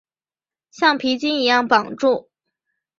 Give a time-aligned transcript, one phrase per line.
[0.71, 2.31] 橡皮筋一样绑住